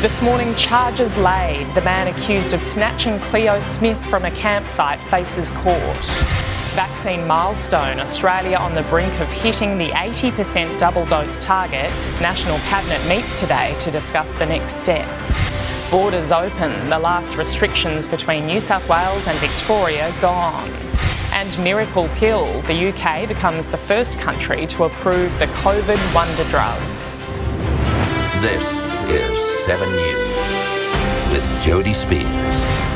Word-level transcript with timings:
This 0.00 0.22
morning, 0.22 0.54
charges 0.54 1.16
laid. 1.16 1.74
The 1.74 1.80
man 1.80 2.06
accused 2.06 2.52
of 2.52 2.62
snatching 2.62 3.18
Cleo 3.18 3.58
Smith 3.58 4.02
from 4.06 4.26
a 4.26 4.30
campsite 4.30 5.02
faces 5.02 5.50
court. 5.50 6.06
Vaccine 6.76 7.26
milestone. 7.26 7.98
Australia 7.98 8.58
on 8.58 8.76
the 8.76 8.84
brink 8.84 9.12
of 9.18 9.28
hitting 9.28 9.76
the 9.76 9.88
80% 9.88 10.78
double 10.78 11.04
dose 11.06 11.36
target. 11.42 11.90
National 12.20 12.60
Cabinet 12.60 13.04
meets 13.08 13.40
today 13.40 13.76
to 13.80 13.90
discuss 13.90 14.38
the 14.38 14.46
next 14.46 14.74
steps. 14.74 15.90
Borders 15.90 16.30
open. 16.30 16.88
The 16.88 16.98
last 17.00 17.36
restrictions 17.36 18.06
between 18.06 18.46
New 18.46 18.60
South 18.60 18.88
Wales 18.88 19.26
and 19.26 19.36
Victoria 19.38 20.14
gone. 20.20 20.70
And 21.32 21.58
Miracle 21.64 22.06
Pill. 22.14 22.62
The 22.62 22.90
UK 22.90 23.26
becomes 23.26 23.66
the 23.66 23.78
first 23.78 24.20
country 24.20 24.64
to 24.68 24.84
approve 24.84 25.36
the 25.40 25.46
COVID 25.46 26.14
wonder 26.14 26.44
drug. 26.50 26.80
This 28.40 28.87
is 29.10 29.38
7 29.64 29.88
News 29.88 31.32
with 31.32 31.42
Jodie 31.62 31.94
Speers. 31.94 32.88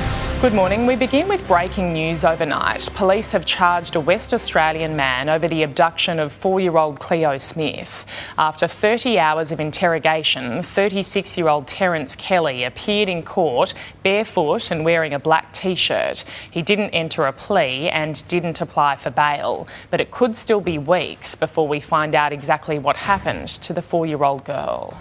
Good 0.42 0.52
morning. 0.52 0.86
We 0.86 0.96
begin 0.96 1.26
with 1.28 1.46
breaking 1.46 1.94
news 1.94 2.22
overnight. 2.24 2.88
Police 2.94 3.32
have 3.32 3.46
charged 3.46 3.96
a 3.96 4.00
West 4.00 4.34
Australian 4.34 4.94
man 4.94 5.30
over 5.30 5.48
the 5.48 5.62
abduction 5.62 6.18
of 6.18 6.32
four 6.32 6.60
year 6.60 6.76
old 6.76 7.00
Cleo 7.00 7.38
Smith. 7.38 8.04
After 8.36 8.66
30 8.66 9.18
hours 9.18 9.52
of 9.52 9.60
interrogation, 9.60 10.62
36 10.62 11.38
year 11.38 11.48
old 11.48 11.66
Terence 11.66 12.14
Kelly 12.16 12.64
appeared 12.64 13.08
in 13.08 13.22
court 13.22 13.72
barefoot 14.02 14.70
and 14.70 14.84
wearing 14.84 15.14
a 15.14 15.18
black 15.18 15.52
t 15.52 15.74
shirt. 15.74 16.24
He 16.50 16.60
didn't 16.60 16.90
enter 16.90 17.24
a 17.24 17.32
plea 17.32 17.88
and 17.88 18.26
didn't 18.28 18.60
apply 18.60 18.96
for 18.96 19.10
bail, 19.10 19.66
but 19.90 20.00
it 20.00 20.10
could 20.10 20.36
still 20.36 20.60
be 20.60 20.76
weeks 20.76 21.34
before 21.36 21.68
we 21.68 21.80
find 21.80 22.14
out 22.14 22.32
exactly 22.32 22.78
what 22.78 22.96
happened 22.96 23.48
to 23.48 23.72
the 23.72 23.80
four 23.80 24.04
year 24.04 24.24
old 24.24 24.44
girl. 24.44 25.00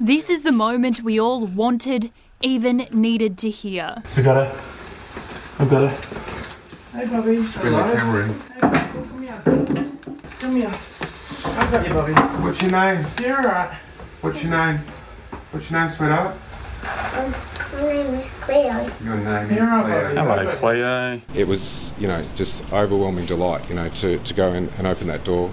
This 0.00 0.30
is 0.30 0.42
the 0.42 0.52
moment 0.52 1.02
we 1.02 1.18
all 1.18 1.44
wanted, 1.44 2.12
even 2.40 2.86
needed 2.92 3.36
to 3.38 3.50
hear. 3.50 4.02
I 4.16 4.22
got 4.22 4.36
it. 4.46 4.54
I 5.58 5.64
got 5.64 5.84
it. 5.92 6.04
Hey, 6.92 7.06
Bobby. 7.06 7.36
Bring 7.36 7.72
the 7.74 7.94
camera 7.96 8.24
in. 8.24 8.34
Come 8.60 9.22
here. 9.22 9.42
Come 10.38 10.56
here. 10.56 10.74
I've 11.44 11.72
got 11.72 11.88
you, 11.88 11.94
Bobby. 11.94 12.12
What's 12.12 12.62
your 12.62 12.70
name? 12.70 13.06
You're 13.20 13.38
alright. 13.38 13.70
What's 14.20 14.42
your 14.42 14.52
name? 14.52 14.78
What's 15.50 15.70
your 15.70 15.80
name, 15.80 15.90
sweetheart? 15.90 16.36
My 17.72 17.82
name 17.82 18.14
is 18.14 18.30
Cleo. 18.40 18.90
Your 19.04 19.16
name 19.16 19.50
is 19.50 19.56
You're 19.56 19.70
all 19.72 19.82
Cleo. 19.84 20.04
right. 20.04 20.16
Hello, 20.16 20.52
Cleo. 20.52 21.20
it 21.34 21.46
was 21.48 21.92
you 21.98 22.06
know 22.06 22.24
just 22.36 22.72
overwhelming 22.72 23.26
delight 23.26 23.68
you 23.68 23.74
know 23.74 23.88
to, 23.88 24.18
to 24.18 24.34
go 24.34 24.52
in 24.52 24.68
and 24.78 24.86
open 24.86 25.06
that 25.08 25.24
door 25.24 25.52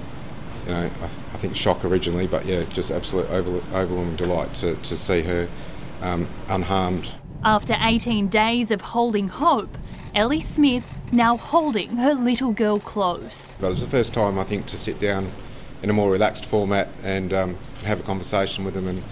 you 0.66 0.72
know 0.72 0.90
I, 1.02 1.06
I 1.06 1.38
think 1.38 1.56
shock 1.56 1.84
originally 1.86 2.28
but 2.28 2.46
yeah 2.46 2.64
just 2.64 2.92
absolute 2.92 3.30
over, 3.30 3.62
overwhelming 3.74 4.16
delight 4.16 4.54
to, 4.56 4.76
to 4.76 4.98
see 4.98 5.22
her 5.22 5.48
um, 6.02 6.28
unharmed 6.50 7.10
After 7.44 7.78
18 7.80 8.28
days 8.28 8.72
of 8.72 8.82
holding 8.82 9.28
hope, 9.28 9.78
Ellie 10.14 10.42
Smith 10.42 10.86
now 11.12 11.38
holding 11.38 11.98
her 11.98 12.14
little 12.14 12.52
girl 12.52 12.80
close. 12.80 13.54
but 13.60 13.68
it 13.68 13.70
was 13.72 13.82
the 13.82 13.88
first 13.88 14.14
time 14.14 14.40
I 14.40 14.44
think 14.44 14.66
to 14.68 14.78
sit 14.78 15.00
down 15.00 15.32
in 15.84 15.90
a 15.90 15.94
more 15.94 16.12
relaxed 16.12 16.46
format 16.46 16.90
and 17.04 17.32
um, 17.34 17.58
have 17.84 18.00
a 18.00 18.04
conversation 18.04 18.66
with 18.66 18.74
them 18.74 18.88
and, 18.88 19.04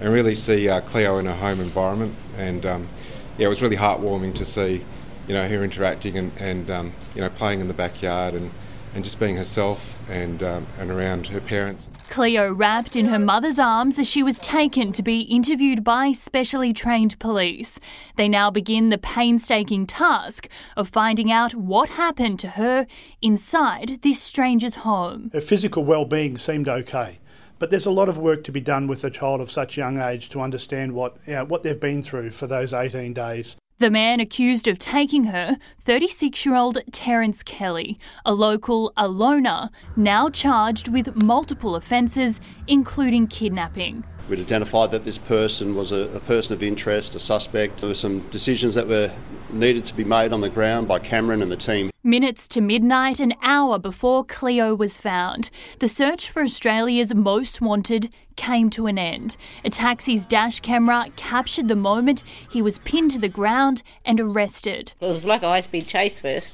and 0.00 0.12
really 0.12 0.34
see 0.34 0.68
uh, 0.68 0.80
Cleo 0.80 1.18
in 1.18 1.26
a 1.26 1.36
home 1.36 1.60
environment 1.60 2.14
and 2.38 2.64
um, 2.64 2.88
yeah 3.36 3.46
it 3.46 3.50
was 3.50 3.60
really 3.62 3.76
heartwarming 3.76 4.34
to 4.36 4.44
see 4.44 4.84
you 5.28 5.34
know 5.34 5.46
her 5.46 5.62
interacting 5.62 6.16
and, 6.16 6.32
and 6.38 6.70
um, 6.70 6.92
you 7.14 7.20
know 7.20 7.28
playing 7.28 7.60
in 7.60 7.68
the 7.68 7.74
backyard 7.74 8.34
and, 8.34 8.50
and 8.94 9.02
just 9.02 9.18
being 9.18 9.36
herself 9.36 9.98
and, 10.08 10.42
um, 10.42 10.66
and 10.78 10.90
around 10.90 11.26
her 11.26 11.40
parents. 11.40 11.88
Cleo 12.10 12.52
wrapped 12.52 12.94
in 12.94 13.06
her 13.06 13.18
mother's 13.18 13.58
arms 13.58 13.98
as 13.98 14.06
she 14.08 14.22
was 14.22 14.38
taken 14.38 14.92
to 14.92 15.02
be 15.02 15.20
interviewed 15.22 15.82
by 15.82 16.12
specially 16.12 16.72
trained 16.72 17.18
police. 17.18 17.80
They 18.16 18.28
now 18.28 18.50
begin 18.50 18.90
the 18.90 18.98
painstaking 18.98 19.86
task 19.86 20.48
of 20.76 20.88
finding 20.88 21.32
out 21.32 21.54
what 21.54 21.88
happened 21.90 22.38
to 22.40 22.48
her 22.50 22.86
inside 23.20 24.00
this 24.02 24.22
stranger's 24.22 24.76
home. 24.76 25.30
Her 25.32 25.40
physical 25.40 25.84
well-being 25.84 26.36
seemed 26.36 26.68
okay, 26.68 27.18
but 27.58 27.70
there's 27.70 27.86
a 27.86 27.90
lot 27.90 28.08
of 28.08 28.18
work 28.18 28.44
to 28.44 28.52
be 28.52 28.60
done 28.60 28.86
with 28.86 29.02
a 29.02 29.10
child 29.10 29.40
of 29.40 29.50
such 29.50 29.76
young 29.76 30.00
age 30.00 30.28
to 30.30 30.40
understand 30.40 30.92
what 30.92 31.16
you 31.26 31.32
know, 31.32 31.44
what 31.44 31.64
they've 31.64 31.80
been 31.80 32.02
through 32.02 32.30
for 32.30 32.46
those 32.46 32.72
18 32.72 33.12
days. 33.12 33.56
The 33.80 33.90
man 33.90 34.20
accused 34.20 34.68
of 34.68 34.78
taking 34.78 35.24
her, 35.24 35.58
36 35.80 36.46
year 36.46 36.54
old 36.54 36.78
Terence 36.92 37.42
Kelly, 37.42 37.98
a 38.24 38.32
local 38.32 38.92
Alona, 38.96 39.70
now 39.96 40.30
charged 40.30 40.86
with 40.86 41.16
multiple 41.16 41.74
offences, 41.74 42.40
including 42.68 43.26
kidnapping. 43.26 44.04
We'd 44.28 44.38
identified 44.38 44.92
that 44.92 45.02
this 45.02 45.18
person 45.18 45.74
was 45.74 45.90
a, 45.90 46.08
a 46.10 46.20
person 46.20 46.52
of 46.52 46.62
interest, 46.62 47.16
a 47.16 47.18
suspect. 47.18 47.80
There 47.80 47.88
were 47.88 47.94
some 47.94 48.20
decisions 48.28 48.74
that 48.74 48.86
were 48.86 49.12
needed 49.50 49.84
to 49.86 49.94
be 49.94 50.04
made 50.04 50.32
on 50.32 50.40
the 50.40 50.48
ground 50.48 50.86
by 50.86 51.00
Cameron 51.00 51.42
and 51.42 51.50
the 51.50 51.56
team. 51.56 51.90
Minutes 52.06 52.46
to 52.48 52.60
midnight, 52.60 53.18
an 53.18 53.32
hour 53.40 53.78
before 53.78 54.26
Cleo 54.26 54.74
was 54.74 54.98
found, 54.98 55.48
the 55.78 55.88
search 55.88 56.28
for 56.28 56.42
Australia's 56.42 57.14
most 57.14 57.62
wanted 57.62 58.12
came 58.36 58.68
to 58.68 58.86
an 58.86 58.98
end. 58.98 59.38
A 59.64 59.70
taxi's 59.70 60.26
dash 60.26 60.60
camera 60.60 61.06
captured 61.16 61.68
the 61.68 61.74
moment 61.74 62.22
he 62.50 62.60
was 62.60 62.76
pinned 62.80 63.12
to 63.12 63.18
the 63.18 63.30
ground 63.30 63.82
and 64.04 64.20
arrested. 64.20 64.92
It 65.00 65.06
was 65.06 65.24
like 65.24 65.42
a 65.42 65.48
high 65.48 65.62
speed 65.62 65.86
chase 65.86 66.18
first. 66.18 66.52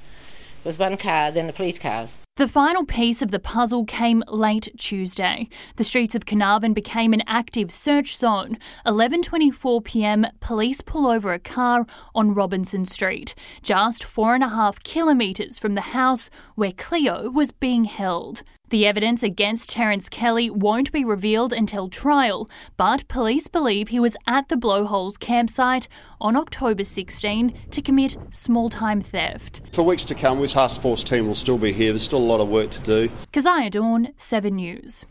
It 0.65 0.69
was 0.69 0.79
one 0.79 0.97
car, 0.97 1.33
then 1.33 1.49
the 1.49 1.53
police 1.53 1.81
cars. 1.81 2.17
The 2.37 2.49
final 2.49 2.87
piece 2.87 3.21
of 3.21 3.33
the 3.33 3.39
puzzle 3.39 3.85
came 3.85 4.23
late 4.29 4.69
Tuesday. 4.79 5.49
The 5.77 5.85
streets 5.85 6.15
of 6.15 6.25
Carnarvon 6.25 6.73
became 6.73 7.13
an 7.13 7.23
active 7.27 7.71
search 7.71 8.17
zone. 8.17 8.57
11:24 8.87 9.85
p.m. 9.85 10.27
Police 10.41 10.81
pull 10.81 11.07
over 11.07 11.33
a 11.33 11.39
car 11.39 11.87
on 12.15 12.33
Robinson 12.33 12.87
Street, 12.87 13.35
just 13.63 14.03
four 14.05 14.35
and 14.35 14.45
a 14.45 14.49
half 14.49 14.83
kilometres 14.83 15.59
from 15.59 15.75
the 15.75 15.93
house 15.93 16.31
where 16.55 16.73
Cleo 16.73 17.29
was 17.29 17.51
being 17.51 17.85
held. 17.85 18.43
The 18.71 18.87
evidence 18.87 19.25
against 19.25 19.71
Terence 19.71 20.09
Kelly 20.09 20.49
won't 20.49 20.93
be 20.93 21.05
revealed 21.05 21.53
until 21.53 21.89
trial, 21.89 22.49
but 22.77 23.07
police 23.09 23.49
believe 23.49 23.89
he 23.89 23.99
was 23.99 24.17
at 24.29 24.49
the 24.49 24.57
Blowholes 24.57 25.17
campsite 25.17 25.89
on 26.21 26.37
October 26.37 26.85
16 26.85 27.53
to 27.73 27.83
commit 27.83 28.17
small 28.31 28.71
time 28.71 29.01
theft. 29.01 29.61
For 29.73 29.83
weeks 29.83 30.05
to 30.05 30.15
come, 30.15 30.41
this 30.41 30.53
task 30.53 30.81
force 30.81 31.03
team 31.03 31.27
will 31.27 31.35
still 31.35 31.59
be 31.59 31.73
here. 31.73 31.91
There's 31.91 32.05
still 32.05 32.21
a 32.21 32.31
lot 32.31 32.41
of 32.41 32.49
work 32.49 32.71
to 32.71 32.81
do. 32.81 33.11
Keziah 33.33 33.71
Dawn, 33.71 34.11
7 34.17 34.55
News. 34.55 35.05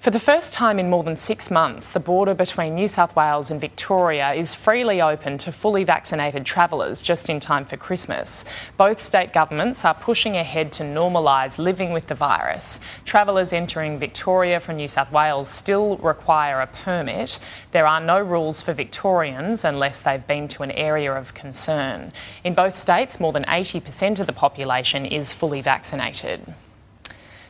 For 0.00 0.10
the 0.10 0.18
first 0.18 0.54
time 0.54 0.78
in 0.78 0.88
more 0.88 1.04
than 1.04 1.18
six 1.18 1.50
months, 1.50 1.90
the 1.90 2.00
border 2.00 2.32
between 2.32 2.74
New 2.74 2.88
South 2.88 3.14
Wales 3.14 3.50
and 3.50 3.60
Victoria 3.60 4.32
is 4.32 4.54
freely 4.54 5.02
open 5.02 5.36
to 5.36 5.52
fully 5.52 5.84
vaccinated 5.84 6.46
travellers 6.46 7.02
just 7.02 7.28
in 7.28 7.38
time 7.38 7.66
for 7.66 7.76
Christmas. 7.76 8.46
Both 8.78 8.98
state 8.98 9.34
governments 9.34 9.84
are 9.84 9.92
pushing 9.92 10.38
ahead 10.38 10.72
to 10.72 10.84
normalise 10.84 11.58
living 11.58 11.92
with 11.92 12.06
the 12.06 12.14
virus. 12.14 12.80
Travellers 13.04 13.52
entering 13.52 13.98
Victoria 13.98 14.58
from 14.58 14.76
New 14.76 14.88
South 14.88 15.12
Wales 15.12 15.50
still 15.50 15.98
require 15.98 16.62
a 16.62 16.66
permit. 16.66 17.38
There 17.72 17.86
are 17.86 18.00
no 18.00 18.22
rules 18.22 18.62
for 18.62 18.72
Victorians 18.72 19.66
unless 19.66 20.00
they've 20.00 20.26
been 20.26 20.48
to 20.48 20.62
an 20.62 20.70
area 20.70 21.12
of 21.12 21.34
concern. 21.34 22.14
In 22.42 22.54
both 22.54 22.74
states, 22.74 23.20
more 23.20 23.34
than 23.34 23.44
80% 23.44 24.18
of 24.18 24.26
the 24.26 24.32
population 24.32 25.04
is 25.04 25.34
fully 25.34 25.60
vaccinated. 25.60 26.54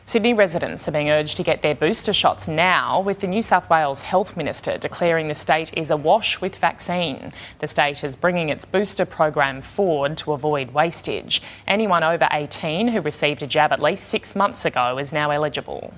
Sydney 0.03 0.33
residents 0.33 0.87
are 0.87 0.91
being 0.91 1.11
urged 1.11 1.37
to 1.37 1.43
get 1.43 1.61
their 1.61 1.75
booster 1.75 2.11
shots 2.11 2.47
now, 2.47 2.99
with 2.99 3.19
the 3.19 3.27
New 3.27 3.41
South 3.41 3.69
Wales 3.69 4.01
Health 4.01 4.35
Minister 4.35 4.77
declaring 4.77 5.27
the 5.27 5.35
state 5.35 5.71
is 5.77 5.91
awash 5.91 6.41
with 6.41 6.55
vaccine. 6.55 7.31
The 7.59 7.67
state 7.67 8.03
is 8.03 8.15
bringing 8.15 8.49
its 8.49 8.65
booster 8.65 9.05
program 9.05 9.61
forward 9.61 10.17
to 10.19 10.33
avoid 10.33 10.71
wastage. 10.71 11.41
Anyone 11.67 12.03
over 12.03 12.27
18 12.31 12.89
who 12.89 13.01
received 13.01 13.43
a 13.43 13.47
jab 13.47 13.71
at 13.71 13.81
least 13.81 14.07
six 14.07 14.35
months 14.35 14.65
ago 14.65 14.97
is 14.97 15.13
now 15.13 15.29
eligible. 15.29 15.93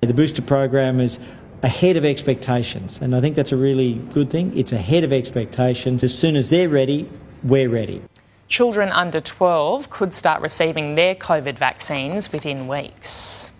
The 0.00 0.14
booster 0.14 0.42
program 0.42 1.00
is 1.00 1.18
ahead 1.62 1.96
of 1.96 2.04
expectations, 2.04 3.00
and 3.00 3.14
I 3.14 3.20
think 3.20 3.36
that's 3.36 3.52
a 3.52 3.56
really 3.56 3.94
good 3.94 4.30
thing. 4.30 4.56
It's 4.56 4.72
ahead 4.72 5.04
of 5.04 5.12
expectations. 5.12 6.02
As 6.02 6.16
soon 6.16 6.34
as 6.34 6.50
they're 6.50 6.68
ready, 6.68 7.08
we're 7.44 7.68
ready. 7.68 8.02
Children 8.48 8.88
under 8.92 9.20
12 9.20 9.90
could 9.90 10.14
start 10.14 10.40
receiving 10.40 10.94
their 10.94 11.14
COVID 11.14 11.58
vaccines 11.58 12.32
within 12.32 12.66
weeks. 12.66 13.52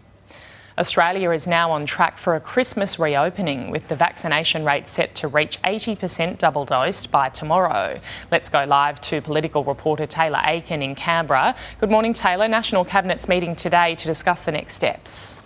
Australia 0.79 1.31
is 1.33 1.47
now 1.47 1.73
on 1.73 1.85
track 1.85 2.17
for 2.17 2.35
a 2.35 2.41
Christmas 2.41 2.99
reopening, 2.99 3.71
with 3.71 3.89
the 3.89 3.97
vaccination 3.97 4.65
rate 4.65 4.89
set 4.89 5.15
to 5.17 5.29
reach 5.29 5.61
80% 5.63 6.39
double 6.39 6.65
dosed 6.65 7.11
by 7.11 7.29
tomorrow. 7.29 8.01
Let's 8.31 8.49
go 8.49 8.65
live 8.65 8.99
to 9.03 9.21
political 9.21 9.63
reporter 9.63 10.07
Taylor 10.07 10.41
Aiken 10.43 10.81
in 10.81 10.95
Canberra. 10.95 11.55
Good 11.81 11.91
morning, 11.91 12.15
Taylor. 12.15 12.49
National 12.49 12.85
Cabinet's 12.87 13.29
meeting 13.29 13.57
today 13.57 13.95
to 13.97 14.07
discuss 14.07 14.43
the 14.43 14.53
next 14.53 14.75
steps. 14.75 15.39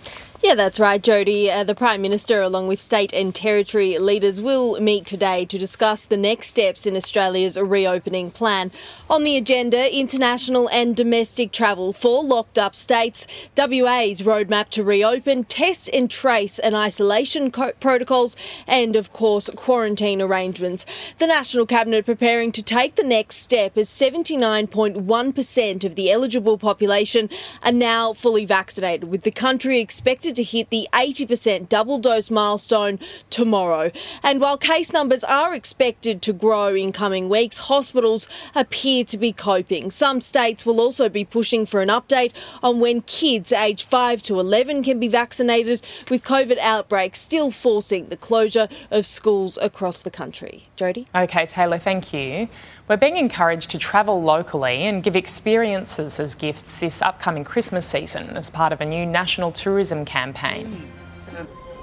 Yeah, 0.43 0.55
that's 0.55 0.77
right, 0.77 1.01
Jodie. 1.01 1.49
Uh, 1.49 1.63
the 1.63 1.73
Prime 1.73 2.01
Minister, 2.01 2.41
along 2.41 2.67
with 2.67 2.81
state 2.81 3.13
and 3.13 3.33
territory 3.33 3.97
leaders, 3.97 4.41
will 4.41 4.77
meet 4.81 5.05
today 5.05 5.45
to 5.45 5.57
discuss 5.57 6.03
the 6.03 6.17
next 6.17 6.47
steps 6.47 6.85
in 6.85 6.97
Australia's 6.97 7.57
reopening 7.57 8.29
plan. 8.29 8.69
On 9.09 9.23
the 9.23 9.37
agenda, 9.37 9.89
international 9.97 10.69
and 10.69 10.97
domestic 10.97 11.53
travel 11.53 11.93
for 11.93 12.21
locked 12.21 12.59
up 12.59 12.75
states, 12.75 13.49
WA's 13.57 14.21
roadmap 14.21 14.67
to 14.71 14.83
reopen, 14.83 15.45
test 15.45 15.89
and 15.93 16.11
trace 16.11 16.59
and 16.59 16.75
isolation 16.75 17.49
co- 17.49 17.71
protocols, 17.79 18.35
and 18.67 18.97
of 18.97 19.13
course, 19.13 19.49
quarantine 19.55 20.21
arrangements. 20.21 20.85
The 21.19 21.27
National 21.27 21.65
Cabinet 21.65 22.05
preparing 22.05 22.51
to 22.51 22.61
take 22.61 22.95
the 22.95 23.03
next 23.05 23.37
step 23.37 23.77
as 23.77 23.87
79.1% 23.87 25.83
of 25.85 25.95
the 25.95 26.11
eligible 26.11 26.57
population 26.57 27.29
are 27.63 27.71
now 27.71 28.11
fully 28.11 28.43
vaccinated, 28.43 29.05
with 29.09 29.23
the 29.23 29.31
country 29.31 29.79
expected 29.79 30.32
to 30.33 30.43
hit 30.43 30.69
the 30.69 30.87
80% 30.93 31.69
double 31.69 31.97
dose 31.97 32.29
milestone 32.29 32.99
tomorrow. 33.29 33.91
And 34.21 34.41
while 34.41 34.57
case 34.57 34.91
numbers 34.91 35.23
are 35.23 35.53
expected 35.53 36.21
to 36.23 36.33
grow 36.33 36.75
in 36.75 36.91
coming 36.91 37.29
weeks, 37.29 37.57
hospitals 37.57 38.27
appear 38.55 39.03
to 39.05 39.17
be 39.17 39.31
coping. 39.31 39.91
Some 39.91 40.21
states 40.21 40.65
will 40.65 40.79
also 40.79 41.09
be 41.09 41.23
pushing 41.25 41.65
for 41.65 41.81
an 41.81 41.89
update 41.89 42.33
on 42.61 42.79
when 42.79 43.01
kids 43.01 43.51
aged 43.51 43.87
5 43.87 44.21
to 44.23 44.39
11 44.39 44.83
can 44.83 44.99
be 44.99 45.07
vaccinated, 45.07 45.81
with 46.09 46.23
COVID 46.23 46.57
outbreaks 46.59 47.19
still 47.19 47.51
forcing 47.51 48.09
the 48.09 48.17
closure 48.17 48.67
of 48.91 49.05
schools 49.05 49.57
across 49.61 50.01
the 50.01 50.11
country. 50.11 50.63
Jodie? 50.83 51.07
Okay, 51.15 51.45
Taylor, 51.45 51.77
thank 51.77 52.11
you. 52.11 52.49
We're 52.89 52.97
being 52.97 53.15
encouraged 53.15 53.71
to 53.71 53.77
travel 53.77 54.21
locally 54.21 54.83
and 54.83 55.01
give 55.01 55.15
experiences 55.15 56.19
as 56.19 56.35
gifts 56.35 56.79
this 56.79 57.01
upcoming 57.01 57.45
Christmas 57.45 57.87
season 57.87 58.31
as 58.31 58.49
part 58.49 58.73
of 58.73 58.81
a 58.81 58.85
new 58.85 59.05
national 59.05 59.53
tourism 59.53 60.03
campaign. 60.03 60.65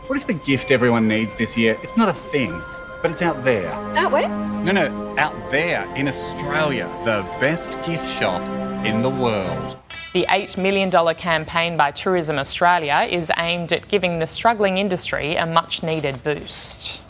What 0.07 0.19
if 0.19 0.27
the 0.27 0.35
gift 0.35 0.71
everyone 0.71 1.09
needs 1.09 1.35
this 1.35 1.57
year, 1.57 1.79
it's 1.83 1.97
not 1.97 2.09
a 2.11 2.13
thing, 2.13 2.61
but 3.01 3.11
it's 3.11 3.23
out 3.23 3.43
there? 3.43 3.71
Out 3.97 4.13
where? 4.13 4.29
No, 4.29 4.73
no, 4.73 5.17
out 5.17 5.35
there 5.51 5.89
in 5.97 6.07
Australia, 6.07 6.87
the 7.07 7.23
best 7.41 7.83
gift 7.85 8.07
shop 8.07 8.43
in 8.85 9.01
the 9.01 9.09
world. 9.09 9.79
The 10.13 10.27
$8 10.29 10.59
million 10.59 10.91
campaign 11.15 11.77
by 11.77 11.93
Tourism 11.93 12.37
Australia 12.37 13.09
is 13.09 13.31
aimed 13.39 13.73
at 13.73 13.89
giving 13.89 14.19
the 14.19 14.27
struggling 14.27 14.77
industry 14.77 15.37
a 15.37 15.47
much 15.47 15.83
needed 15.83 16.23
boost. 16.23 17.01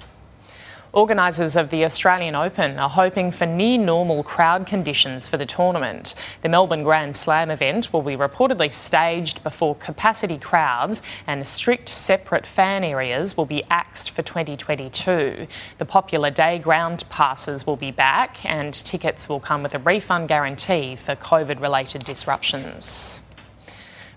Organisers 0.92 1.54
of 1.54 1.70
the 1.70 1.84
Australian 1.84 2.34
Open 2.34 2.76
are 2.80 2.88
hoping 2.88 3.30
for 3.30 3.46
near 3.46 3.78
normal 3.78 4.24
crowd 4.24 4.66
conditions 4.66 5.28
for 5.28 5.36
the 5.36 5.46
tournament. 5.46 6.16
The 6.42 6.48
Melbourne 6.48 6.82
Grand 6.82 7.14
Slam 7.14 7.48
event 7.48 7.92
will 7.92 8.02
be 8.02 8.16
reportedly 8.16 8.72
staged 8.72 9.44
before 9.44 9.76
capacity 9.76 10.36
crowds 10.36 11.02
and 11.28 11.46
strict 11.46 11.88
separate 11.88 12.44
fan 12.44 12.82
areas 12.82 13.36
will 13.36 13.46
be 13.46 13.62
axed 13.70 14.10
for 14.10 14.22
2022. 14.22 15.46
The 15.78 15.84
popular 15.84 16.30
day 16.30 16.58
ground 16.58 17.04
passes 17.08 17.68
will 17.68 17.76
be 17.76 17.92
back 17.92 18.44
and 18.44 18.74
tickets 18.74 19.28
will 19.28 19.38
come 19.38 19.62
with 19.62 19.76
a 19.76 19.78
refund 19.78 20.26
guarantee 20.26 20.96
for 20.96 21.14
COVID 21.14 21.60
related 21.60 22.04
disruptions. 22.04 23.20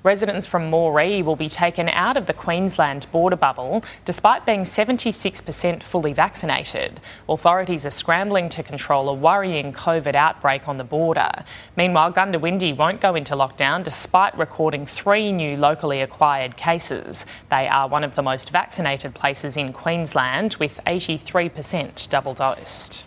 Residents 0.04 0.46
from 0.46 0.70
Moree 0.70 1.24
will 1.24 1.38
be 1.38 1.48
taken 1.48 1.88
out 1.88 2.18
of 2.18 2.26
the 2.26 2.34
Queensland 2.34 3.10
border 3.14 3.38
bubble 3.38 3.86
despite 4.04 4.46
being 4.46 4.64
76% 4.64 5.82
fully 5.82 6.12
vaccinated. 6.12 7.00
Authorities 7.30 7.86
are 7.86 7.90
scrambling 7.90 8.50
to 8.50 8.64
control 8.64 9.08
a 9.08 9.14
worrying 9.14 9.72
COVID 9.72 10.14
outbreak 10.14 10.68
on 10.68 10.76
the 10.76 10.84
border. 10.84 11.32
Meanwhile, 11.78 12.12
Goondiwindi 12.12 12.76
won't 12.76 13.00
go 13.00 13.16
into 13.16 13.34
lockdown 13.34 13.82
despite 13.82 14.38
recording 14.38 14.86
three 14.86 15.32
new 15.32 15.56
locally 15.56 16.02
acquired 16.02 16.58
cases. 16.58 17.26
They 17.50 17.70
are 17.70 17.88
one 17.88 18.04
of 18.04 18.16
the 18.16 18.24
most 18.24 18.50
vaccinated 18.50 19.16
places 19.16 19.56
in 19.56 19.72
Queensland 19.72 20.56
with 20.60 20.82
83% 20.86 22.10
double 22.10 22.34
dosed. 22.34 23.06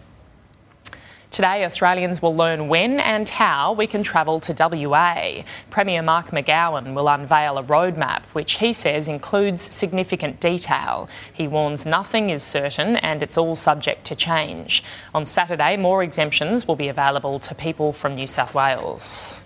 Today, 1.37 1.67
Australians 1.67 2.23
will 2.23 2.35
learn 2.35 2.67
when 2.67 2.99
and 2.99 3.29
how 3.29 3.75
we 3.75 3.87
can 3.87 4.03
travel 4.03 4.41
to 4.41 4.55
WA. 4.59 5.43
Premier 5.69 6.01
Mark 6.01 6.31
McGowan 6.31 6.95
will 6.95 7.11
unveil 7.11 7.59
a 7.59 7.63
roadmap 7.63 8.23
which 8.33 8.55
he 8.55 8.73
says 8.73 9.07
includes 9.07 9.63
significant 9.63 10.41
detail. 10.41 11.11
He 11.31 11.47
warns 11.47 11.85
nothing 11.85 12.31
is 12.31 12.43
certain 12.43 12.97
and 12.97 13.23
it's 13.23 13.37
all 13.37 13.55
subject 13.55 14.07
to 14.07 14.17
change. 14.17 14.83
On 15.15 15.27
Saturday, 15.27 15.77
more 15.77 16.03
exemptions 16.03 16.67
will 16.67 16.75
be 16.75 16.89
available 16.89 17.39
to 17.41 17.55
people 17.55 17.93
from 17.93 18.15
New 18.15 18.27
South 18.27 18.55
Wales. 18.55 19.46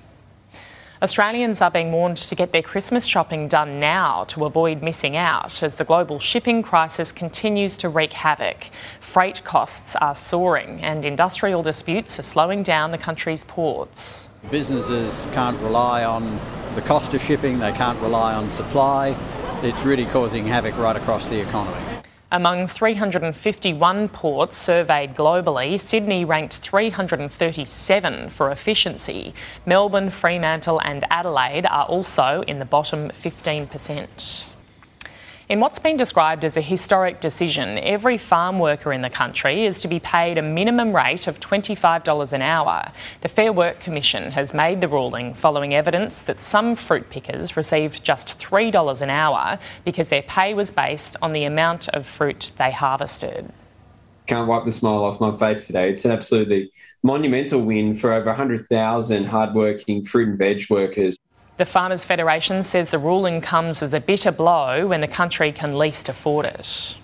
Australians 1.03 1.63
are 1.63 1.71
being 1.71 1.93
warned 1.93 2.19
to 2.19 2.35
get 2.35 2.53
their 2.53 2.61
Christmas 2.61 3.07
shopping 3.07 3.49
done 3.49 3.81
now 3.81 4.25
to 4.25 4.45
avoid 4.45 4.83
missing 4.83 5.17
out 5.17 5.63
as 5.63 5.77
the 5.77 5.85
global 5.85 6.19
shipping 6.19 6.63
crisis 6.63 7.11
continues 7.11 7.79
to 7.79 7.89
wreak 7.89 8.13
havoc. 8.13 8.67
Freight 9.01 9.43
costs 9.43 9.97
are 9.97 10.15
soaring 10.15 10.79
and 10.83 11.07
industrial 11.07 11.63
disputes 11.63 12.19
are 12.19 12.23
slowing 12.23 12.63
down 12.63 12.91
the 12.91 12.99
country's 12.99 13.45
ports. 13.45 14.29
Businesses 14.51 15.25
can't 15.33 15.59
rely 15.61 16.05
on 16.05 16.39
the 16.75 16.83
cost 16.83 17.15
of 17.15 17.23
shipping, 17.23 17.59
they 17.59 17.73
can't 17.73 17.99
rely 18.03 18.35
on 18.35 18.51
supply. 18.51 19.17
It's 19.63 19.83
really 19.85 20.05
causing 20.05 20.47
havoc 20.47 20.77
right 20.77 20.97
across 20.97 21.31
the 21.31 21.41
economy. 21.41 22.03
Among 22.33 22.69
351 22.69 24.09
ports 24.11 24.57
surveyed 24.57 25.17
globally, 25.17 25.81
Sydney 25.81 26.25
ranked 26.25 26.59
337 26.59 28.31
for 28.31 28.53
efficiency. 28.53 29.35
Melbourne, 29.67 30.11
Fremantle, 30.11 30.81
and 30.81 31.05
Adelaide 31.11 31.67
are 31.67 31.87
also 31.87 32.43
in 32.43 32.61
the 32.61 32.65
bottom 32.65 33.09
15%. 33.09 34.51
In 35.51 35.59
what's 35.59 35.81
been 35.81 35.97
described 35.97 36.45
as 36.45 36.57
a 36.57 36.61
historic 36.61 37.19
decision, 37.19 37.77
every 37.79 38.17
farm 38.19 38.61
worker 38.61 38.93
in 38.93 39.03
the 39.03 39.11
country 39.11 39.67
is 39.67 39.81
to 39.81 39.89
be 39.89 39.99
paid 39.99 40.39
a 40.39 40.43
minimum 40.43 40.95
rate 40.95 41.27
of 41.27 41.41
$25 41.41 42.33
an 42.33 42.41
hour. 42.41 42.93
The 43.23 43.29
Fair 43.29 43.53
Work 43.53 43.81
Commission 43.81 44.31
has 44.31 44.55
made 44.55 44.81
the 44.81 44.87
ruling 44.87 45.35
following 45.35 45.75
evidence 45.75 46.23
that 46.23 46.45
some 46.45 46.77
fruit 46.77 47.11
pickers 47.11 47.57
received 47.57 48.05
just 48.05 48.39
$3 48.39 49.03
an 49.03 49.11
hour 49.11 49.59
because 49.85 50.09
their 50.09 50.23
pay 50.23 50.55
was 50.55 50.71
based 50.71 51.17
on 51.21 51.33
the 51.33 51.43
amount 51.43 51.89
of 51.89 52.07
fruit 52.07 52.53
they 52.57 52.71
harvested. 52.71 53.53
Can't 54.29 54.47
wipe 54.47 54.65
the 54.65 54.71
smile 54.71 55.03
off 55.03 55.19
my 55.19 55.35
face 55.35 55.67
today. 55.67 55.91
It's 55.91 56.05
an 56.05 56.13
absolutely 56.13 56.71
monumental 57.03 57.61
win 57.61 57.97
for 57.97 58.13
over 58.13 58.27
100,000 58.27 59.25
hardworking 59.25 60.05
fruit 60.05 60.29
and 60.29 60.39
veg 60.39 60.71
workers. 60.71 61.19
The 61.61 61.67
Farmers 61.67 62.07
Federation 62.07 62.63
says 62.63 62.89
the 62.89 62.99
ruling 62.99 63.43
comes 63.43 63.83
as 63.83 63.93
a 63.93 64.01
bitter 64.01 64.33
blow 64.33 64.87
when 64.87 65.03
the 65.03 65.07
country 65.07 65.53
can 65.53 65.77
least 65.77 66.09
afford 66.09 66.47
it. 66.47 66.97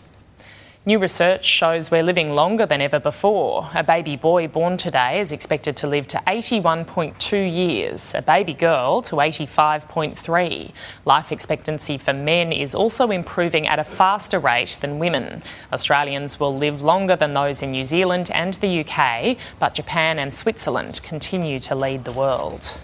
New 0.86 0.98
research 0.98 1.44
shows 1.44 1.90
we're 1.90 2.02
living 2.02 2.30
longer 2.30 2.64
than 2.64 2.80
ever 2.80 2.98
before. 2.98 3.68
A 3.74 3.84
baby 3.84 4.16
boy 4.16 4.48
born 4.48 4.78
today 4.78 5.20
is 5.20 5.30
expected 5.30 5.76
to 5.76 5.86
live 5.86 6.08
to 6.08 6.22
81.2 6.26 7.54
years, 7.54 8.14
a 8.14 8.22
baby 8.22 8.54
girl 8.54 9.02
to 9.02 9.16
85.3. 9.16 10.72
Life 11.04 11.30
expectancy 11.30 11.98
for 11.98 12.14
men 12.14 12.50
is 12.50 12.74
also 12.74 13.10
improving 13.10 13.66
at 13.66 13.78
a 13.78 13.84
faster 13.84 14.38
rate 14.38 14.78
than 14.80 14.98
women. 14.98 15.42
Australians 15.70 16.40
will 16.40 16.56
live 16.56 16.80
longer 16.80 17.14
than 17.14 17.34
those 17.34 17.60
in 17.60 17.72
New 17.72 17.84
Zealand 17.84 18.30
and 18.32 18.54
the 18.54 18.80
UK, 18.80 19.36
but 19.58 19.74
Japan 19.74 20.18
and 20.18 20.32
Switzerland 20.32 21.02
continue 21.02 21.60
to 21.60 21.74
lead 21.74 22.06
the 22.06 22.12
world. 22.12 22.80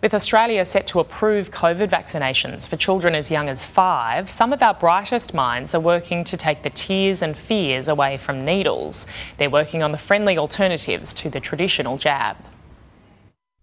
With 0.00 0.14
Australia 0.14 0.64
set 0.64 0.86
to 0.88 1.00
approve 1.00 1.50
COVID 1.50 1.88
vaccinations 1.88 2.68
for 2.68 2.76
children 2.76 3.16
as 3.16 3.32
young 3.32 3.48
as 3.48 3.64
five, 3.64 4.30
some 4.30 4.52
of 4.52 4.62
our 4.62 4.74
brightest 4.74 5.34
minds 5.34 5.74
are 5.74 5.80
working 5.80 6.22
to 6.22 6.36
take 6.36 6.62
the 6.62 6.70
tears 6.70 7.20
and 7.20 7.36
fears 7.36 7.88
away 7.88 8.16
from 8.16 8.44
needles. 8.44 9.08
They're 9.38 9.50
working 9.50 9.82
on 9.82 9.90
the 9.90 9.98
friendly 9.98 10.38
alternatives 10.38 11.12
to 11.14 11.28
the 11.28 11.40
traditional 11.40 11.98
jab. 11.98 12.36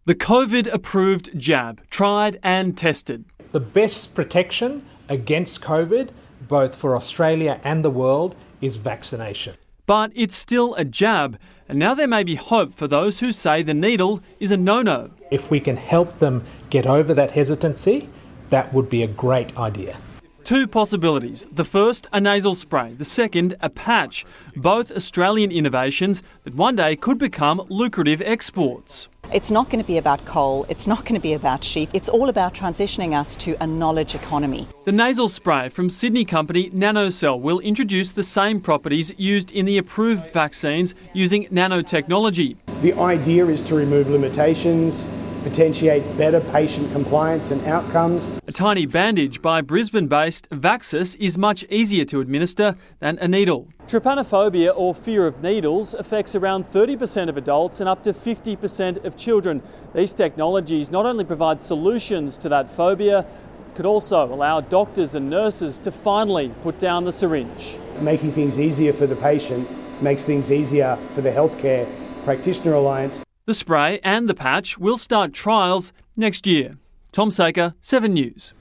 The 0.04 0.16
COVID 0.16 0.68
approved 0.74 1.40
jab, 1.40 1.82
tried 1.90 2.38
and 2.44 2.78
tested. 2.78 3.24
The 3.54 3.62
best 3.62 4.14
protection 4.14 4.86
against 5.08 5.62
COVID, 5.62 6.10
both 6.50 6.76
for 6.76 6.98
Australia 6.98 7.62
and 7.64 7.82
the 7.82 7.90
world, 7.90 8.36
is 8.60 8.76
vaccination. 8.76 9.56
But 9.86 10.12
it's 10.16 10.36
still 10.36 10.74
a 10.76 10.84
jab, 10.84 11.38
and 11.70 11.78
now 11.78 11.94
there 11.94 12.08
may 12.08 12.24
be 12.24 12.36
hope 12.36 12.74
for 12.74 12.88
those 12.88 13.20
who 13.20 13.32
say 13.32 13.62
the 13.62 13.74
needle 13.74 14.22
is 14.40 14.50
a 14.50 14.58
no 14.58 14.82
no. 14.82 15.12
If 15.30 15.52
we 15.52 15.60
can 15.60 15.78
help 15.78 16.18
them 16.18 16.44
get 16.72 16.88
over 16.88 17.14
that 17.14 17.32
hesitancy, 17.32 18.10
that 18.50 18.74
would 18.74 18.90
be 18.90 19.04
a 19.04 19.08
great 19.08 19.56
idea. 19.58 19.98
Two 20.44 20.68
possibilities. 20.68 21.46
The 21.52 21.66
first, 21.66 22.08
a 22.14 22.22
nasal 22.22 22.54
spray. 22.54 22.94
The 22.94 23.06
second, 23.06 23.58
a 23.62 23.70
patch. 23.70 24.26
Both 24.56 24.92
Australian 24.92 25.52
innovations 25.52 26.22
that 26.44 26.54
one 26.54 26.76
day 26.76 26.96
could 26.96 27.18
become 27.18 27.66
lucrative 27.70 28.22
exports. 28.22 29.08
It's 29.34 29.50
not 29.50 29.70
going 29.70 29.82
to 29.82 29.88
be 29.88 29.98
about 29.98 30.24
coal, 30.26 30.66
it's 30.70 30.86
not 30.86 31.04
going 31.04 31.16
to 31.16 31.20
be 31.20 31.34
about 31.34 31.64
sheep, 31.64 31.90
it's 31.94 32.08
all 32.08 32.30
about 32.30 32.54
transitioning 32.54 33.18
us 33.20 33.36
to 33.38 33.56
a 33.62 33.66
knowledge 33.66 34.14
economy. 34.14 34.68
The 34.86 34.92
nasal 34.92 35.30
spray 35.30 35.70
from 35.70 35.90
Sydney 35.90 36.26
company 36.26 36.70
NanoCell 36.70 37.40
will 37.40 37.60
introduce 37.60 38.12
the 38.12 38.24
same 38.24 38.62
properties 38.62 39.12
used 39.18 39.52
in 39.52 39.66
the 39.66 39.80
approved 39.80 40.32
vaccines 40.32 40.94
using 41.14 41.48
nanotechnology. 41.48 42.58
The 42.82 42.94
idea 42.94 43.48
is 43.48 43.64
to 43.64 43.76
remove 43.76 44.10
limitations, 44.10 45.08
potentiate 45.46 46.18
better 46.18 46.42
patient 46.42 46.92
compliance 46.92 47.52
and 47.52 47.64
outcomes. 47.68 48.32
A 48.48 48.52
tiny 48.52 48.88
bandage 48.88 49.44
by 49.44 49.62
Brisbane 49.62 50.08
based 50.08 50.50
Vaxxas 50.50 51.16
is 51.20 51.38
much 51.38 51.64
easier 51.70 52.04
to 52.06 52.20
administer 52.20 52.76
than 53.00 53.20
a 53.20 53.28
needle. 53.28 53.70
Trypanophobia 53.88 54.74
or 54.76 54.96
fear 54.96 55.28
of 55.28 55.44
needles 55.44 55.94
affects 55.94 56.34
around 56.34 56.66
30% 56.74 57.30
of 57.30 57.38
adults 57.38 57.80
and 57.80 57.88
up 57.88 58.02
to 58.04 58.12
50% 58.12 59.06
of 59.06 59.16
children. 59.16 59.62
These 59.94 60.16
technologies 60.16 60.90
not 60.90 61.06
only 61.06 61.24
provide 61.24 61.62
solutions 61.62 62.40
to 62.40 62.50
that 62.50 62.72
phobia, 62.72 63.28
could 63.76 63.86
also 63.86 64.24
allow 64.26 64.62
doctors 64.62 65.14
and 65.14 65.30
nurses 65.30 65.78
to 65.80 65.92
finally 65.92 66.50
put 66.64 66.80
down 66.80 67.04
the 67.06 67.12
syringe. 67.12 67.78
Making 68.00 68.32
things 68.32 68.58
easier 68.58 68.94
for 68.94 69.06
the 69.06 69.16
patient 69.16 69.70
makes 70.02 70.24
things 70.24 70.52
easier 70.52 70.98
for 71.14 71.22
the 71.22 71.30
Healthcare 71.30 71.88
Practitioner 72.24 72.74
Alliance. 72.74 73.25
The 73.48 73.54
spray 73.54 74.00
and 74.04 74.28
the 74.28 74.34
patch 74.34 74.80
will 74.80 74.98
start 74.98 75.32
trials 75.32 75.94
next 76.18 76.48
year. 76.48 76.80
Tom 77.12 77.30
Saker, 77.30 77.76
7 77.80 78.12
News. 78.12 78.54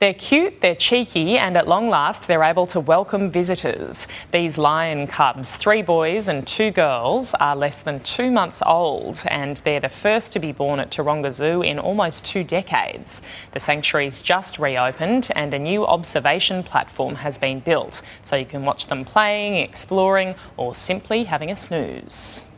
They're 0.00 0.12
cute, 0.12 0.60
they're 0.60 0.74
cheeky, 0.74 1.38
and 1.38 1.56
at 1.56 1.68
long 1.68 1.88
last, 1.88 2.26
they're 2.26 2.42
able 2.42 2.66
to 2.66 2.80
welcome 2.80 3.30
visitors. 3.30 4.08
These 4.32 4.58
lion 4.58 5.06
cubs, 5.06 5.54
three 5.54 5.82
boys 5.82 6.26
and 6.26 6.44
two 6.44 6.72
girls, 6.72 7.34
are 7.34 7.54
less 7.54 7.80
than 7.80 8.00
two 8.00 8.32
months 8.32 8.60
old, 8.66 9.22
and 9.28 9.58
they're 9.58 9.78
the 9.78 9.88
first 9.88 10.32
to 10.32 10.40
be 10.40 10.50
born 10.50 10.80
at 10.80 10.90
Taronga 10.90 11.32
Zoo 11.32 11.62
in 11.62 11.78
almost 11.78 12.26
two 12.26 12.42
decades. 12.42 13.22
The 13.52 13.60
sanctuary's 13.60 14.20
just 14.20 14.58
reopened, 14.58 15.30
and 15.36 15.54
a 15.54 15.60
new 15.60 15.86
observation 15.86 16.64
platform 16.64 17.14
has 17.14 17.38
been 17.38 17.60
built, 17.60 18.02
so 18.24 18.34
you 18.34 18.46
can 18.46 18.64
watch 18.64 18.88
them 18.88 19.04
playing, 19.04 19.54
exploring, 19.54 20.34
or 20.56 20.74
simply 20.74 21.22
having 21.22 21.52
a 21.52 21.56
snooze. 21.56 22.48